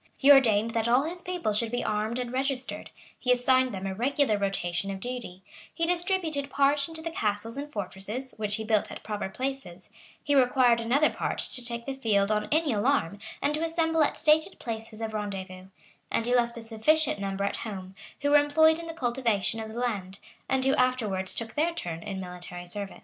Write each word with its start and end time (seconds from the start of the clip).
He 0.17 0.31
ordained 0.31 0.71
that 0.71 0.87
all 0.87 1.03
his 1.03 1.21
people 1.21 1.53
should 1.53 1.69
be 1.69 1.83
armed 1.83 2.17
and 2.17 2.33
registered; 2.33 2.89
he 3.19 3.31
assigned 3.31 3.71
them 3.71 3.85
a 3.85 3.93
regular 3.93 4.35
rotation 4.35 4.89
of 4.89 4.99
duty; 4.99 5.43
he 5.71 5.85
distributed 5.85 6.49
part 6.49 6.87
into 6.87 7.03
the 7.03 7.11
castles 7.11 7.55
and 7.55 7.71
fortresses, 7.71 8.31
which 8.37 8.55
he 8.55 8.63
built 8.63 8.91
at 8.91 9.03
proper 9.03 9.29
places;[] 9.29 9.91
he 10.23 10.33
required 10.33 10.81
another 10.81 11.11
part 11.11 11.37
to 11.37 11.63
take 11.63 11.85
the 11.85 11.93
field 11.93 12.31
on 12.31 12.47
any 12.51 12.73
alarm, 12.73 13.19
and 13.43 13.53
to 13.53 13.63
assemble 13.63 14.03
at 14.03 14.17
stated 14.17 14.57
places 14.57 15.01
of 15.01 15.13
rendezvous; 15.13 15.67
and 16.09 16.25
he 16.25 16.33
left 16.35 16.57
a 16.57 16.63
sufficient 16.63 17.19
number 17.19 17.43
at 17.43 17.57
home, 17.57 17.93
who 18.21 18.31
were 18.31 18.37
employed 18.37 18.79
in 18.79 18.87
the 18.87 18.95
cultivation 18.95 19.59
of 19.59 19.71
the 19.71 19.79
land, 19.79 20.17
and 20.49 20.65
who 20.65 20.73
afterwards 20.77 21.35
took 21.35 21.53
their 21.53 21.75
turn 21.75 22.01
in 22.01 22.19
military 22.19 22.65
service. 22.65 22.97